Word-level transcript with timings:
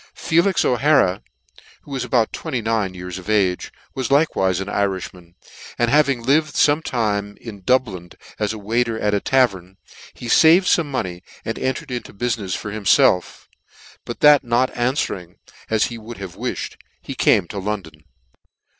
FELIX 0.15 0.65
O'HARA, 0.65 1.21
who 1.83 1.91
was 1.91 2.03
about 2.03 2.33
29 2.33 2.95
years 2.95 3.19
of 3.19 3.29
age, 3.29 3.71
was 3.93 4.09
likewife 4.09 4.59
an 4.59 4.67
Irifhman, 4.67 5.35
and 5.77 5.91
having 5.91 6.23
lived 6.23 6.55
fome 6.55 6.83
time 6.83 7.37
in 7.39 7.61
Dublin 7.61 8.09
as 8.39 8.51
a 8.51 8.57
waiter 8.57 8.99
at 8.99 9.13
a 9.13 9.19
tavern, 9.21 9.77
he 10.15 10.25
faved 10.25 10.63
fome 10.65 10.87
money, 10.87 11.21
and 11.45 11.59
entered 11.59 11.91
into 11.91 12.13
bufinefs 12.13 12.55
for 12.57 12.71
himfelf; 12.71 13.45
bnt 14.07 14.19
that 14.21 14.43
not 14.43 14.73
anfwering 14.73 15.35
as 15.69 15.83
he 15.85 15.99
could 15.99 16.17
have 16.17 16.35
wifhed, 16.35 16.77
he 16.99 17.13
came 17.13 17.47
to 17.47 17.59
London. 17.59 18.03